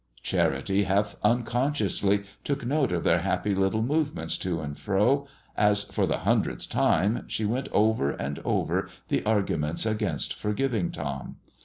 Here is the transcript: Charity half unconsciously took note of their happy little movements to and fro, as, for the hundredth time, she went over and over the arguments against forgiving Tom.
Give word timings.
Charity 0.23 0.85
half 0.85 1.15
unconsciously 1.21 2.23
took 2.43 2.65
note 2.65 2.91
of 2.91 3.03
their 3.03 3.19
happy 3.19 3.53
little 3.53 3.83
movements 3.83 4.35
to 4.39 4.59
and 4.59 4.75
fro, 4.75 5.27
as, 5.55 5.83
for 5.83 6.07
the 6.07 6.17
hundredth 6.25 6.69
time, 6.69 7.23
she 7.27 7.45
went 7.45 7.69
over 7.71 8.09
and 8.09 8.39
over 8.39 8.89
the 9.09 9.23
arguments 9.27 9.85
against 9.85 10.33
forgiving 10.33 10.89
Tom. 10.89 11.35